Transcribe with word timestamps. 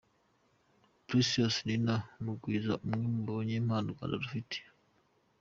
Precious 1.07 1.55
Nina 1.65 1.95
Mugwiza 2.23 2.73
umwe 2.85 3.05
mu 3.15 3.21
banyempano 3.37 3.85
u 3.89 3.93
Rwanda 3.93 4.15
rufite. 4.23 4.57